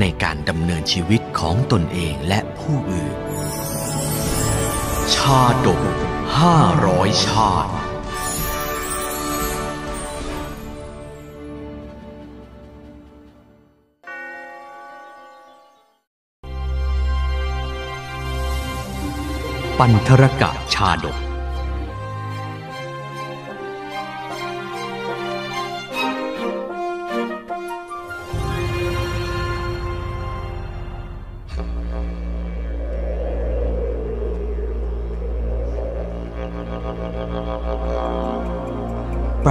[0.00, 3.16] ในการดำเนินชีวิตของตนเองและผู้อื่น
[5.14, 5.82] ชาดก
[6.38, 6.56] ห้า
[6.86, 7.72] ร้อยชาติ
[19.78, 21.27] ปันธรกะชาดก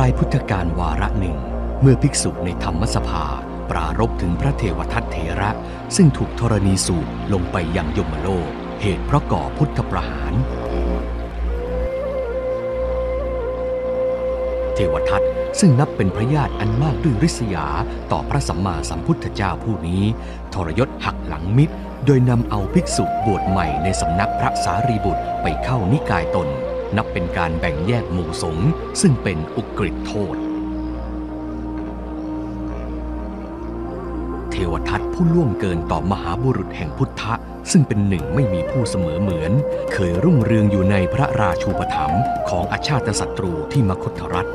[0.07, 1.37] ายพุทธกาลวาระหนึ่ง
[1.81, 3.25] เมื่อภิกษุในธรรมสภา
[3.69, 5.51] ปรารบถึงพระเทวทัตเถระ
[5.95, 8.49] ซึ่งถูกธรณีสูบลงไปยังยมโลก
[8.81, 10.33] เหตุเพราะก่อพุทธประหาร
[14.75, 15.23] เทวทัต
[15.59, 17.67] ซึ่งนับเป็นพระญาติอันมากด้วยริษยา
[18.11, 20.03] ต่อพระสัมมาสัมพุทธเจ้าผู้นี้
[20.53, 26.49] ทรยศหักหลังมิตร โดยนำเอาภิกษุบวชใหม่ในสำนักพระสารีบุตรไปเข้านิกายตน
[26.95, 28.69] นับเป็นการแบ่งแยกหมู่สงฆ์
[29.01, 30.35] ซึ่งเป็นอุกฤษโทษ
[34.51, 37.33] เทวทัตผู้ล่วงเกินต่อมหาบุรุษแห่งพุทธะ
[37.71, 39.51] ซึ่งเป็นหนึ่งไม่มีผู้เสมอเหมือน
[39.93, 44.49] เคยรุ่งเรืองอยู่ในพระราชูปถัมภ์ของอาชาติศัตรูที่มคธรัฐ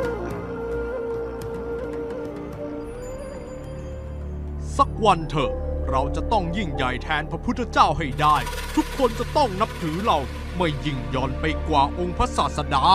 [4.76, 5.52] สักวันเถอะ
[5.90, 8.36] เราจะต้องยิ่งใหญ่แทนพระพุทธเจ้าให้ได้
[8.76, 10.18] ทุกคนจะต้องนับถือเรา
[10.56, 12.86] ไม่ยิ่งย่อนไปกว่าองค์พระศาสดา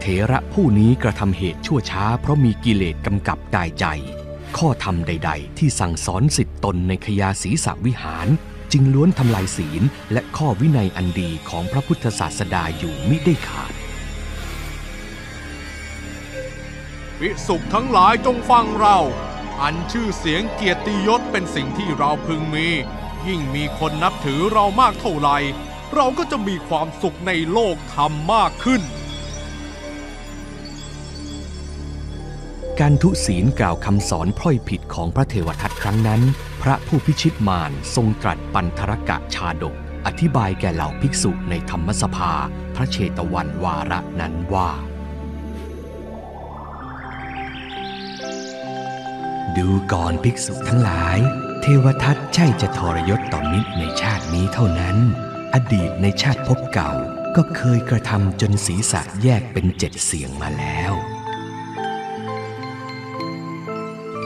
[0.00, 3.86] เถระผู้นี้กระทำเหตุชั่วช้าเพราะมีกิเลสกำกับกายใจ
[4.56, 8.28] ข้อธรรมใด ๆ ที่สั่งสอนสิทธิตนในขยาศีสวิหาร
[8.72, 13.72] จึงล้วนทำลายศีลและข้อวินัยอันดีของพระพุทธศาสดาอยู่มิได้ขาด
[17.20, 18.98] วิสุขทั้งหลายจงฟังเรา
[19.62, 22.68] อันชื่อเสียงเกียรติยศเป็นสิ่งที่เราพึงมี
[23.26, 25.36] ยิ่งมีคนนับถือเรามากเท่าไหร่
[25.94, 28.82] เราก็จะมีความสุขในโลกธรรมมากขึ้น
[32.80, 36.20] การทุศีลกล่าวคำสอนพร่อยผิดของพระเทวทัตครั้งนั้น
[36.62, 39.74] พระผู้พิชิตมารทรงตรัสปันธรกะชาดก
[40.06, 42.32] อธิบายแก่เหล่าภิกษุในธรรมสภา
[42.76, 44.70] พระเชตวันวาระนั้นว่า
[49.56, 51.18] ดูก่อนภิกษุทั้งหลาย
[51.60, 54.96] เทวทัตใช่จะทรยศต่อมิตรในชาตินี้เท่านั้น
[55.54, 56.92] อดีตในชาติภพเก่า
[57.36, 60.92] ก็เคยกระทำจนศีรษะแยกเป็นเจ็ดเสียงมาแล้ว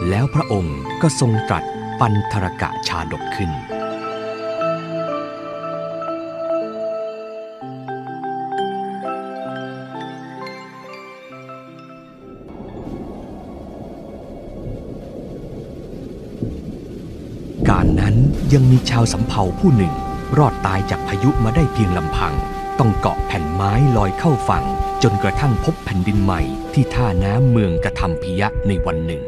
[0.09, 1.65] แล้วพระองค์ก็ทรงตรัส
[2.01, 3.51] ปันธรกะชาดกขึ้น
[18.55, 19.95] ยังมีชาวสำเภาผู้หนึ่ง
[20.39, 22.35] รอดตายจากพายุมาได้เพียงลำพัง
[22.79, 24.65] ต้องเกาะแผ่นไม้ลอยเข้าฝั่ง
[25.03, 26.41] จนกระทั่งพบแผ่นดินใหม่
[26.75, 29.23] ที่ท่าน้ำเมืองกระทำพิยะในวันหนึ่ง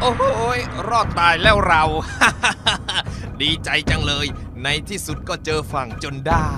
[0.00, 0.22] โอ้โห
[0.56, 0.58] ย
[0.88, 1.82] รอดตายแล้วเรา
[3.42, 4.26] ดีใจจังเลย
[4.62, 6.50] ในที่สุดก็เจอฝั่งจนได้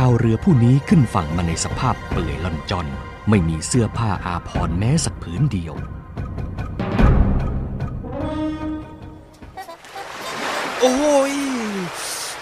[0.00, 2.86] ชาวเรือผู้นี้ขึ้นฝั่งมาในสภาพเปื่อยล่อนจอน
[3.28, 5.74] ไม่มีเสื้อผ้าอาภรณ์แม้สักผืนเดียว
[10.80, 11.34] โอ้ย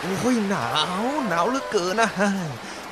[0.01, 0.69] โอ้ยหนา
[1.03, 2.11] ว หนาวเหลือเกินนะ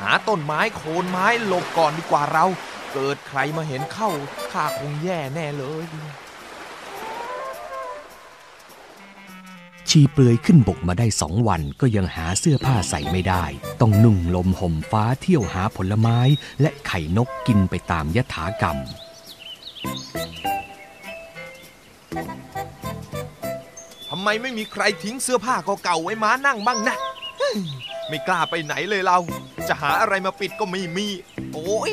[0.00, 2.44] หาต้นไม้โคนไม้หลบก่อนดีกว่าเรา
[2.92, 4.10] เกิดใครมาเห็นเข้า
[4.52, 5.84] ข้าคงแย่แน่เลย
[9.96, 13.44] ชีเปลือยขึ้นบกมาได้สองวันก็ยังหาเสื้อผ้าใส่ไม่ได้
[13.80, 16.18] ต้องนุ่งลมห่มฟ้าเที่ยวหาผลไม้
[16.60, 18.76] และไข่นกกินไปตามยถากรรม
[24.08, 25.54] ทำไมไม่มีใครทิ้งเสื้อผ้า
[25.84, 26.96] เก่าๆไว้ม้านั่งบ้างนะ
[28.08, 29.18] ไม่กล้าไปไหนเลยเรา
[29.68, 31.06] จะหาอะไรมาปิดก็ไม่มี
[31.52, 31.92] โอ้ย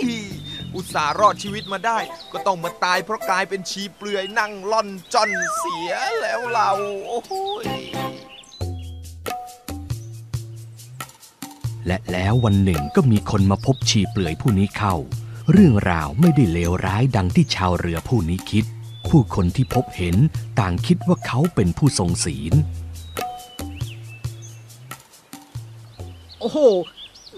[0.76, 2.00] อุตส่าห์รอดชีวิตมาได้
[2.32, 6.72] ก็ต้องมาตายเพราะกลายเป็นชีเปลือยนั่งล่อนจอนเสียแล้วเรา
[7.08, 7.20] โอ้
[7.64, 7.68] ย
[11.88, 14.96] และแล้ววันหนึ่งก็มีคนมาพบชีเปลือยผู้นี้เข้า
[15.52, 18.66] เรื่องราวไม่ได้เลวร้ายดังที่ชาวเรือผู้นี้คิด
[19.10, 20.16] ผู้คนที่พบเห็น
[20.60, 22.54] ต่างคิดว่าเขาเป็นผู้ทรงศีล
[26.40, 26.58] โอ้โห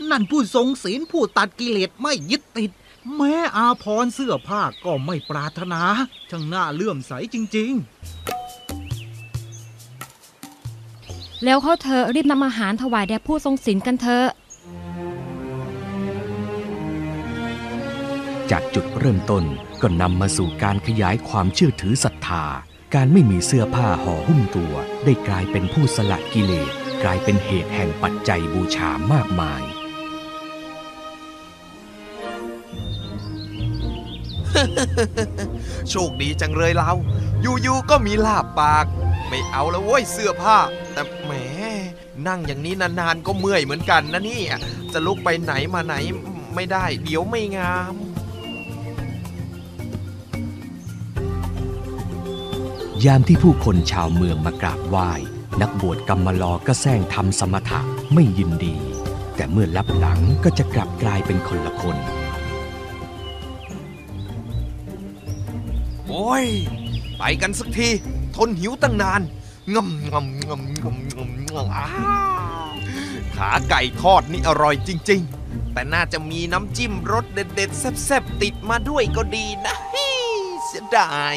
[0.09, 2.71] นั่นผู้ทรงศีลผู้ตัดกิเลสไม่ยึดติด
[3.15, 5.81] แม้อาพรณ์เสื้อผ้าก็ไม่ปรารถนา
[6.29, 7.73] ช่างน่าเลื่อมใสจริง
[11.45, 14.27] แล้วเขาเธอะรีบนำอาหารถวายแด่ผู้ทรงศีลกันเถอะ
[18.51, 19.43] จากจุดเริ่มต้น
[19.81, 22.45] ก็นำมาสู่การขยายความเชื่อถือศรัทธา
[22.95, 24.73] การไม่มีเสื้อผ้าห่อหุ้มตัว
[25.05, 26.71] ได้กลายเป็นผู้สละกิเลส
[27.03, 29.61] กลายเป็นเหตุแห่งปัจจัยบูชามากมาย
[35.89, 36.91] โชคดีจังเลยเรา
[37.41, 38.85] อยู่ๆก็มีลาบปาก
[39.29, 40.57] ไม่เอาแล้วเว้ยเสื้อผ้า
[40.93, 41.31] แต่แหม
[42.27, 44.41] นั่งอย่างนี้นานๆก็เมื่อยเหมือนกันนะนี่
[44.93, 45.95] จะลุกไปไหนมาไหน
[46.55, 47.95] ไม่ได้ เดี๋ยวไม่งาม
[53.05, 55.11] ยามที่ผู้คนชาวเมืองมากราบไหว้
[55.61, 57.79] นักบวชกรรมลอก็แซงทำสมถะ
[58.13, 58.75] ไม่ยินดี
[59.35, 61.97] แต่เมื่อลับหลังก็จะกลับกลายเป็นคนละคน
[66.45, 66.47] ย
[67.17, 67.89] ไปกันสักที
[68.35, 69.21] ทนหิวตั้งนาน
[69.73, 80.07] งำงำงำงำงำงำขาไก่ทอดนี่อร่อยจริง ๆ แต่น่าจะมีน้ำจิ้มรสเด็ดๆแซ่บๆติดมาด้วยก็ดีนะฮิ
[80.65, 81.35] เสียดาย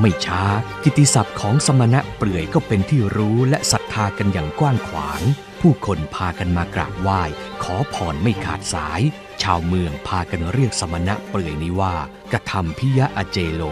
[0.00, 0.42] ไม่ช้า
[0.82, 5.20] กิติศัพท์ของสมณะเปลื่อยก็เป็นที่รู้และศรัทธากันอย่างกว้างขวาง
[5.60, 7.22] ผู้คนพากันมากราบไหว้
[7.62, 9.00] ขอพรไม่ขาดสาย
[9.42, 11.94] ชาวเมืองพากันเรียกสมณะเปลื่อยนี้ว่า
[12.32, 13.62] กระทำพิยะอเจโล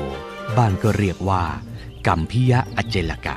[0.56, 1.42] บ้างก็เรียกว่า
[2.06, 3.36] กัมพิยะอเจลกะ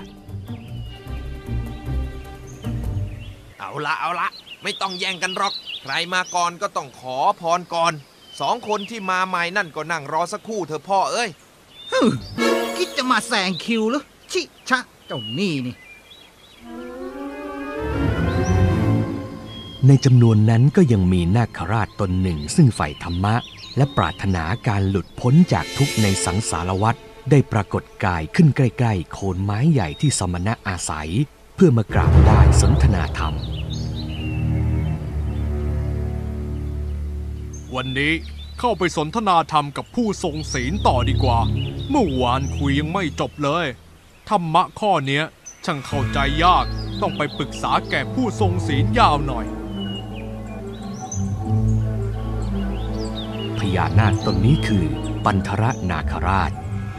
[3.60, 4.28] เอาละเอาละ
[4.64, 7.94] ไม่ต้องแย่งกันหรอก ใครมาก่อนก็ต้องขอพรก่อน
[8.40, 12.08] สองคนที่มาใหม่นั่นก็นั่งรอสักครู่เถอะพ่อเอ้ยๆฮึม
[12.78, 15.76] คิดจะมาแซงคิวหรือ ชิชะเจ้านี่นี่
[19.88, 23.36] ในจำนวนนั้นก็ยังมีนาคราชตนหนึ่งซึ่งใฝ่ธรรมะ
[23.78, 26.96] และปรารถนาการหลุดพ้นจากทุกในสังสารวัฏ
[27.30, 31.10] ได้ปรากฏกายขึ้นใกล้ๆ โคนไม้ใหญ่ที่สมณะอาศัย
[31.56, 33.34] เพื่อมากราบได้สนทนาธรรม
[37.76, 38.14] วันนี้
[38.60, 41.40] เข้าไปสนทนาธรรมกับผู้ทรงศีลต่อดีกว่า
[41.90, 43.66] เมื่อวานคุยยังไม่จบเลย
[44.30, 45.24] ธรรมะข้อเนี้ย
[45.66, 46.66] ช่างเข้าใจยาก
[47.02, 49.48] ต้องไปปรึกษาแก่ผู้ทรงศีลยาวหน่อย
[53.60, 54.86] พญานาคตนนี้คือ
[55.26, 56.52] ปันธระนาคราช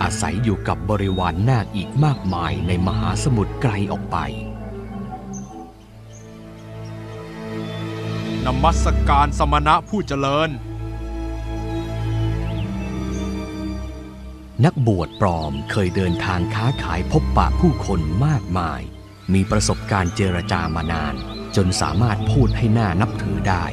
[0.02, 4.16] อาศัยอยู่กับบริวารนาคอีกมากมายในมหาสมุทรไกลออกไป
[8.46, 10.50] นมัสการสมณะผู้เจริญ
[14.64, 18.80] นักบวชปลอมเคยเดินทางค้าขายพบปะผู้คนมากมาย
[19.32, 21.14] มีประสบการณ์เจรจามานาน
[21.56, 23.64] จนสามารถพูดให้หน่านับถือได้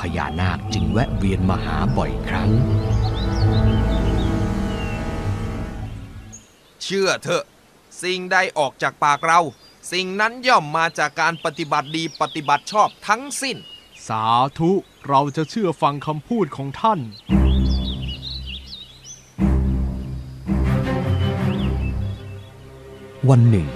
[0.00, 2.50] พญานาคจึงแวะเวียนมาหาบ่อยครั้ง
[6.82, 7.44] เชื่อเถอะ
[8.02, 9.40] สิ่งใดออกจากปากเรา
[9.92, 13.56] สิ่งนั้นย่อมมาจากการปฏิบัติดีปฏิบัติชอบทั้งสิ้น
[14.08, 14.24] สา
[14.58, 14.72] ธุ
[15.08, 17.00] เราจะเชื่อฟังคำพูดของท่าน
[23.28, 23.66] วันหนึ่ง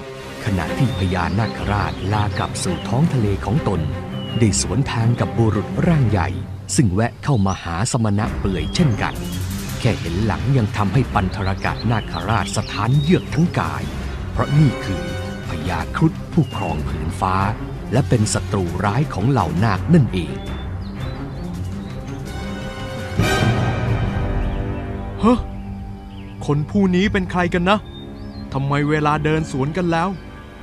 [0.44, 3.80] ขณะที่พญานาคราชลากลับสู่ท้องทะเลของตน
[4.38, 6.28] ได้สวนทางกับบุรุษร่างใหญ่
[6.76, 9.14] ซึ่งแวะเข้ามาหาสมณะเปื่อยเช่นกัน
[9.80, 13.82] แค่เห็นหลังยังทำให้ปันธรกะนาคราชสถานเยือกทั้งกาย
[14.32, 15.02] เพราะนี่คือ
[15.48, 17.36] พญาครุฑผู้ครองผืนฟ้า
[17.92, 20.34] และเป็นศัตรูร้ายของเหล่านาคนั่นเอง
[25.20, 25.34] เฮ้
[26.46, 27.78] คนผู้นี้เป็นใครกันนะ
[28.52, 30.08] ทำไมเวลาเดินสวนกันแล้ว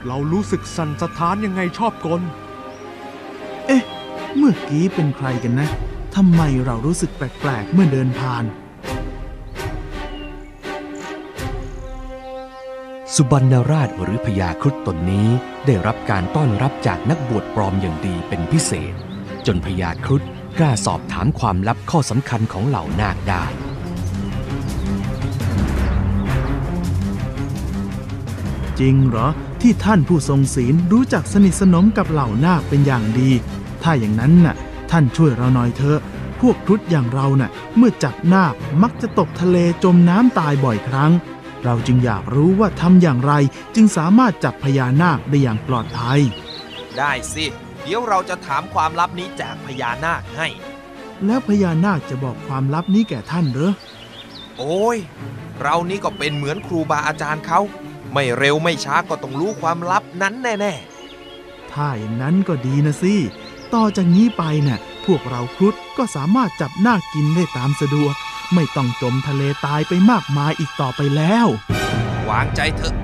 [0.08, 2.22] เรารู้สึกสั่นสะท้านยังไงชอบกล
[4.36, 5.68] เมื่อกี้เป็นใครกันนะ
[6.16, 8.44] ทำไมเรารู้สึกแปลกๆ เมื่อเดินผ่าน
[13.16, 15.28] สุบรรณราชหรือพญาครุฑตนนี้
[15.66, 18.94] ได้รับการต้อนรับจากนักบวชปลอมอย่างดีเป็นพิเศษ
[19.46, 20.24] จนพญาครุฑ
[20.60, 23.46] กล้าสอบถามความลับข้อสำคัญของเหล่านาคได้
[28.80, 29.28] จริงเหรอ
[29.62, 33.32] ที่ท่านผู้ทรงศีลรู้จักสนิทสนมกับเหล่านาคเป็นอย่างดี
[33.90, 34.56] ถ้าอย่างนั้นน่ะ
[34.92, 36.00] ท่านช่วยเราหน่อยเถอะ
[36.40, 38.54] พวกครุฑอย่างเราน่ะ เมื่อจับนาค
[38.84, 41.12] มักจะตกทะเลจมน้ำตายบ่อยครั้ง
[41.64, 43.34] เราจึงอยากรู้ว่าทำอย่างไร
[43.76, 46.20] จึงสามารถจับพญานาคได้อย่างปลอดภัย
[46.98, 47.46] ได้สิ
[47.82, 50.48] เดี๋ยวเราจะถามความลับนี้จากพญานาคให้
[51.26, 53.74] แล้วพญานาคจะบอกความลับนี้แก่ท่านเหรอ
[54.58, 54.98] โอ้ย
[55.62, 57.60] เรานี่ก็เป็นเหมือนครูบาอาจารย์เขา
[58.14, 60.76] ไม่เร็วไม่ช้าก็ต้องรู้ความลับนั้นแน่
[61.72, 63.16] ถ้าอย่างนั้นก็ดีนะสิ
[63.76, 68.14] ต่อจากนี้ไปเนะ่ะพวกเราครุฑก็สามารถจับนาคกินได้ตามสะดวก
[68.54, 72.96] ไม่ต้องจมทะเลตายไปมากมายอีกต่อไปแล้วๆวางใจเถอะ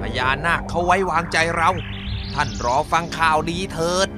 [0.00, 1.70] พญานาคเขาไว้วางใจเรา
[2.34, 4.08] ท่านรอฟังข่าวดีเถิด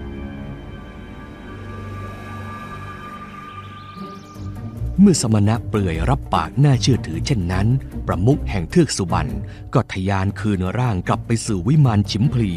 [5.01, 7.67] เมื่อสมณะเปลือยรับปากน่าเชื่อถือเช่นนั้น
[8.07, 9.33] ประมุขแห่งเทือกสุบรรณ
[9.75, 12.53] ก็ทะยานคืนร่างกลับไปสู่วิมานชิมพลี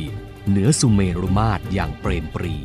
[0.50, 2.56] เหนือสุเมรุมาตรอย่างเปรมปรี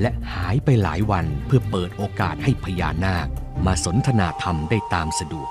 [0.00, 3.28] และหายไปหลายวันเพื่อเปิดโอกาสให้พญานาค
[3.66, 5.50] มาสนทนาธรรมได้ตามสะดวก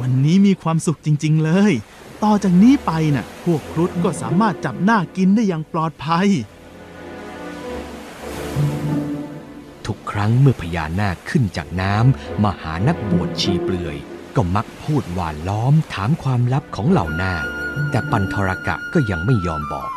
[0.00, 1.72] วันนี้มีความสุขจริง ๆ เลย
[2.24, 6.28] ต่อจากนี้ไปน่ะ พวกครุฑก็สามารถจับนาคกินได้อย่างปลอดภัย
[9.86, 13.96] ทุกครั้งเมื่อพญานาคขึ้นจากน้ำมาหานักบวชชีเปลือย
[14.36, 17.44] ก็มักพูดหวานล้อมถามความลับของเหล่านาค
[17.90, 19.90] แต่ปันทรกะก็ยังไม่ยอมบอก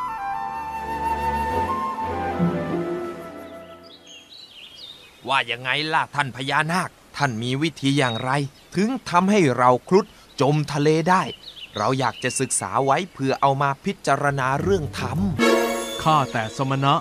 [5.28, 8.32] ว่ายังไงล่ะท่านพญานาค ท่านมีวิธีอย่างไร
[8.76, 10.06] ถึงทำให้เราครุฑ
[10.42, 11.24] จมทะเลได้
[11.78, 15.20] เราอยากจะศึกษาไว้เพื่อเอามาพิจารณาเรื่องธรรม
[16.04, 16.94] ข้าแต่สมณะ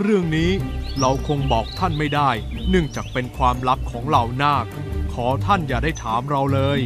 [0.00, 0.50] เรื่องนี้
[1.00, 2.30] เราคงบอกท่านไม่ได้
[2.68, 4.66] เนื่องจากเป็นความลับของเหล่านาค
[5.14, 6.80] ขอท่านอย่าได้ถามเราเลย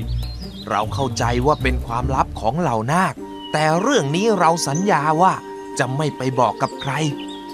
[0.69, 3.15] เราเข้าใจว่าเป็นความลับของเหล่านาค
[3.53, 5.35] แต่เรื่องนี้เราสัญญาว่า
[5.79, 6.93] จะไม่ไปบอกกับใคร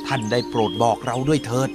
[0.07, 1.71] ท่านได้โปรดบอกเราด้วยเถิด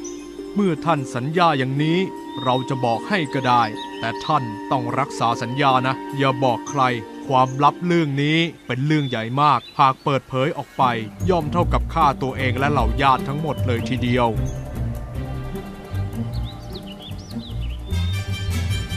[0.55, 1.99] เมื่อท่านสัญญาอย่างนี้
[2.43, 3.63] เราจะบอกให้ก็ได้
[3.99, 6.81] แต่ท่านต้องรักษาสัญญานะ อย่าบอกใคร
[7.27, 8.37] ความลับเรื่องนี้
[8.67, 10.83] เป็นเรื่องใหญ่มาก หากเปิดเผยออกไป
[11.29, 14.27] ย่อมเท่ากับฆ่าตัวเองและเหล่าญาติทั้งหมดเลยทีเดียว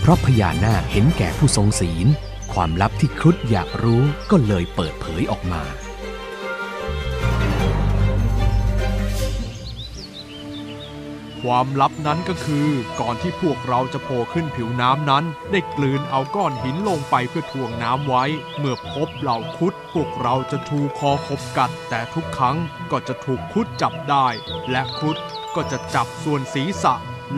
[0.01, 2.07] เพราะพญานาคเห็นแก่ผู้ทรงศีล
[2.53, 5.63] ความลับที่ครุฑอยากรู้ก็เลยเปิดเผยออกมา
[11.43, 12.69] ความลับนั้นก็คือ
[13.01, 18.25] ก่อนที่พวกเราจะโผล่ขึ้นผิวน้ำนั้น ได้กลืนเอาก้อนหินลงไปเพื่อทวงน้ำไว้
[18.59, 22.57] เมื่อพบเหล่าคุด พวกเราจะถูกคอขบกัด แต่ทุกครั้ง
[22.91, 24.27] ก็จะถูกคุดจับได้
[24.71, 25.17] และคุด
[25.55, 26.95] ก็จะจับส่วนศีรษะ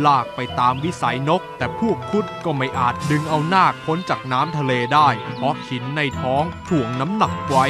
[0.06, 7.66] ลากไปตามวิสัยนก แต่พวกคุดก็ไม่อาจดึงเอานาคพ้นจากน้ำทะเลได้ เพราะหินในท้องถ่วงน้ำหนักไว้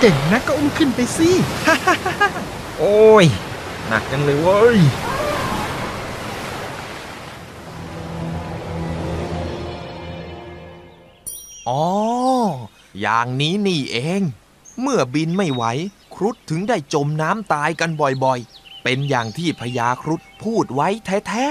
[0.00, 1.30] เก่งนะก็อุ้มขึ้นไปสิ
[2.78, 3.24] โอ้ย
[3.88, 4.78] หนักจังเลยเว้ย
[11.68, 11.84] อ๋อ
[13.00, 14.22] อย่างนี้นี่เอง
[14.80, 15.64] เมื่อบินไม่ไหว
[16.14, 17.90] ครุฑถึงได้จมน้ำตายกัน
[18.24, 21.46] บ่อยๆ เป็นอย่างที่พญาครุฑพูดไว้แท้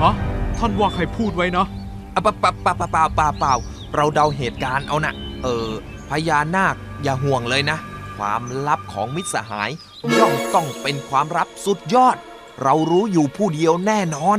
[0.00, 0.14] ฮะ
[0.58, 3.54] ท่านว่าใครพูดไว้นะๆอะเปล่าเปล่าเปล่าเปล่าเปล่าเปล่าเปล่า
[3.94, 5.68] เราเดาเหตุการณ์เอานะเออ
[6.12, 7.78] พญานาคอย่าห่วงเลยนะ
[8.16, 9.70] ความลับของมิตรสหาย
[10.18, 12.16] ย่อมต้องเป็นความลับสุดยอด
[12.62, 14.38] เรารู้อยู่ผู้เดียวแน่นอน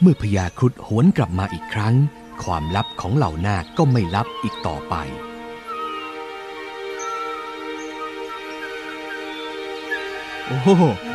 [0.00, 1.94] เมื่อพญาครุฑหวนกลับมาอีกครั้ง
[2.42, 4.94] ความลับของเหล่านาคก็ไม่ลับอีกต่อไป
[10.46, 10.68] โอ้โห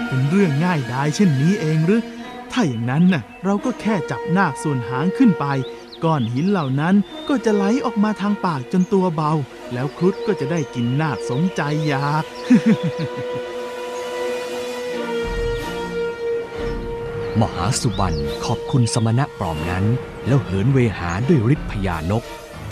[0.08, 2.02] เป็นเรื่องง่ายดายเช่นนี้เองหรือ
[2.52, 5.46] ถ้าอย่างนั้นน่ะ เราก็แค่จับนาคส่วนหางขึ้นไป
[6.04, 6.96] ก้อนหินเหล่านั้น
[7.30, 9.32] ก็จะไหลออกมาทางปากจนตัวเบา
[9.74, 12.24] แล้วครุฑก็จะได้กินนาคสมใจอยาก
[17.40, 18.14] มหาสุบัน
[18.46, 19.86] ขอบคุณสมณะปลอมนั้น
[20.28, 22.24] แล้วเหินเวหาด้วยฤทธิ์พญานก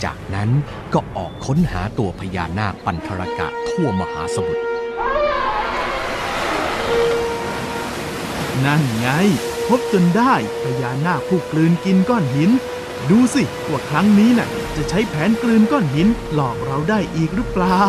[0.04, 0.50] จากนั้น
[0.94, 4.62] ก็ออกค้นหาตัวพญานาคปันธรกะทั่วมหาสมุทร
[8.64, 9.08] นั่นไง
[9.66, 12.50] พบจนได้พญานาคผู้กลืนกินก้อนหิน
[13.10, 17.80] ดูสิว่าครั้งนี้น่ะ จะใช้แผนกลืนก้อนหินหลอกเราได้อีกหรือเปล่า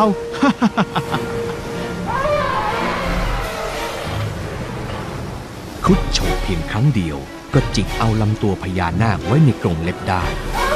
[5.85, 7.17] ครุฑโฉบเพียงครั้งเดียว
[7.53, 10.23] ก็จิกเอาลำตัวพญานาคไว้ในกรงเล็บได้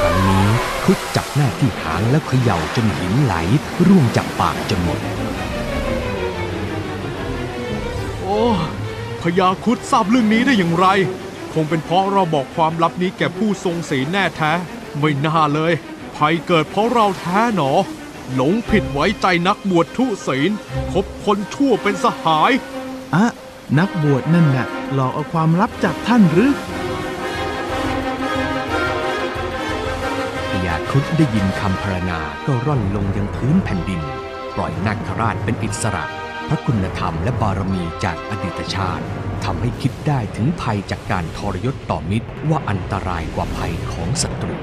[0.00, 0.46] ครั้งนี้
[0.84, 3.34] ครุฑจับหน้าที่หางแล้วเขย่าจนหินไหล
[3.86, 4.98] ร่วงจากปากจนหมด
[8.22, 8.42] โอ้
[9.22, 10.86] พญาครุดทราบเรื่องนี้ได้อย่างไร
[11.27, 11.27] ค
[11.62, 14.52] งเป็นเพราะเราบอกความลับนี้แก่ผู้ทรงศีลแน่แท้
[14.98, 15.72] ไม่น่าเลย
[16.16, 17.70] พภัยเกิดเพราะเราแท้หนอ
[18.34, 20.50] หลงผิดไว้ใจนักบวชทุศีล
[20.92, 22.52] คบคนชั่วเป็นสหาย
[23.14, 23.26] อะ
[23.78, 26.52] นักบวชนั่นน่ะหลอกเอาความลับจากท่านหรือ
[30.50, 34.00] พญาครุฑได้ยินคำพรรณนาก็ร่อนลงยังพื้นแผ่นดิน
[34.54, 36.17] ปล่อยนาคราชเป็นอิสระ
[36.48, 39.04] พระคุณธรรมและบารมีจากอดีตชาติ
[39.44, 44.56] ทำให้คิดได้ถึงภัยจากการทรยศต่อมิตรว่าอันตรายกว่าภัยของศัตรู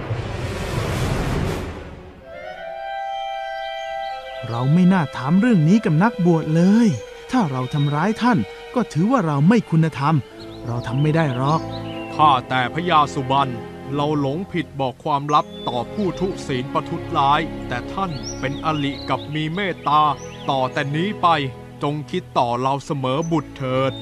[4.50, 6.88] เราไม่น่าถามเรื่องนี้กับนักบวชเลย
[7.32, 8.38] ถ้าเราทำร้ายท่าน
[8.76, 10.16] ก็ถือว่าเราไม่คุณธรรม
[10.68, 11.62] เราทำไม่ได้หรอก
[12.16, 13.54] ข้าแต่พญาสุบรรณ
[13.96, 20.02] เราหลงผิดบอกความลับต่อผู้ทุศีลประทุษร้าย แต่ท่านเป็นอลิกับมีเมตตา
[20.50, 21.28] ต่อแต่นี้ไป
[21.84, 23.94] จงคิดต่อเราเสมอบุตรเถิด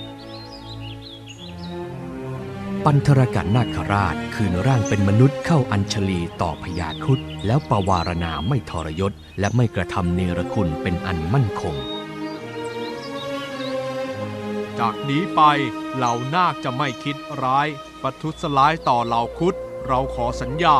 [2.85, 11.75] ปันธรกันนาคราชคืนร่างเป็นมนุษย์เข้าอัญชลีต่อพญาครุฑแล้วประวารณาไม่ทรยศ และไม่กระทำเนรคุณเป็นอันมั่นคง
[14.79, 15.41] จากนี้ไป
[15.95, 17.67] เหล่านาคจะไม่คิดร้าย
[18.01, 19.55] ประทุษร้ายต่อเหล่าครุด
[19.87, 20.77] เราขอสัญญา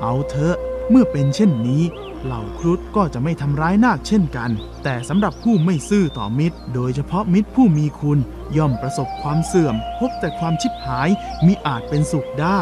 [0.00, 0.56] เอาเถอะ
[0.90, 1.82] เมื่อเป็นเช่นนี้
[2.24, 4.50] เหล่าครุฑก็จะไม่ทำร้ายนาคเช่นกัน
[4.84, 8.18] แต่สำหรับผู้ไม่ซื่อต่อมิตร โดยเฉพาะมิตรผู้มีคุณ
[8.56, 11.08] ย่อมประสบความเสื่อม พบแต่ความชิบหาย
[11.46, 12.60] มิอาจเป็นสุขได้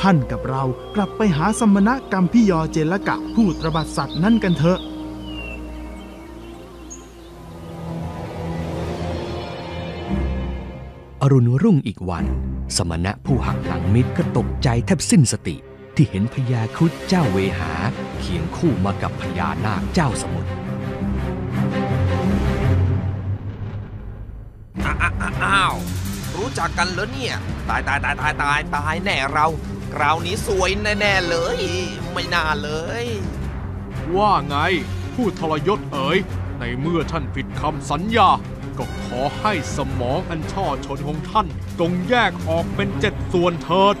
[0.00, 4.80] ท่านกับเรากลับไปหาสมณกรรมพิยอเจลกะผู้ตรบัดสัตว์นั่นกันเถอะ
[11.22, 12.24] อรุณรุ่งอีกวัน
[12.76, 15.56] สมณะผู้หักหลังมิตรก็ตกใจแทบสิ้นสติ
[15.96, 17.72] ที่เห็นพญาครุฑเจ้าเวหา
[18.20, 20.50] เคียงคู่มากับพญานาคเจ้าสมุทร
[24.84, 25.76] อ้าอ้าอ้าว
[26.36, 27.34] รู้จักกันเหรอเนี่ย
[27.68, 29.46] ตายตายตายตายตายตายแน่เรา
[29.94, 31.58] คราวนี้สวยแน่ๆเลย
[32.12, 32.70] ไม่น่าเล
[33.02, 33.06] ย
[34.16, 34.56] ว่าไง
[35.14, 36.18] ผู้ทรยศเอ๋ย
[36.58, 38.28] ในเมื่อท่านผิดคำสัญญา
[38.78, 41.46] ก็ขอให้สมองอันช่อชนของท่าน
[41.80, 43.96] จงแยกออกเป็นเจ็ดส่วนเถิด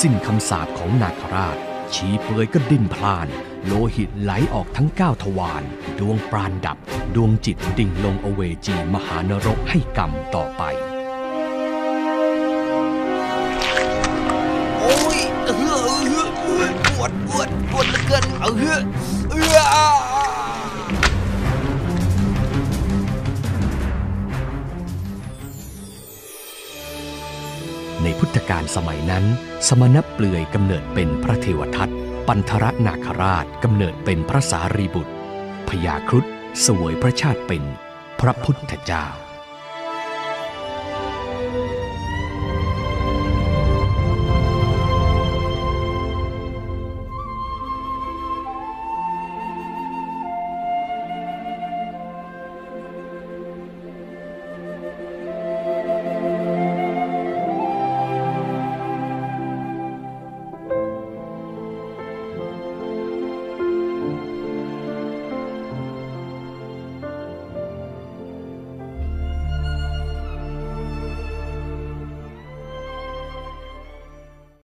[0.00, 1.56] สิ้นคำสาปของนาคราช
[1.94, 3.28] ชีเปลือยก็ดิ้นพลาน
[3.66, 5.62] โลหิตไหลออกทั้งเก้าทวาร
[5.98, 6.76] ดวงปราณดับ
[7.14, 10.62] ดวงจิตดิ่งลงอเวจีมหานรกให้กรรมต่อไป
[14.80, 15.98] โอ้ยเออ
[16.40, 18.54] เออปวดปวดปวดเหลือเกินเออ
[19.30, 19.97] เออเออ
[28.18, 29.24] พุทธกาลสมัยนั้น
[29.68, 31.88] สมณเปลือยกำเนิดเป็นพระเทวทัต
[32.28, 35.12] ปันธรนาคราชกำเนิดเป็นพระสารีบุตร
[35.68, 36.24] พญาครุฑ
[36.62, 37.62] เสวยพระชาติเป็น
[38.20, 39.06] พระพุทธเจ้า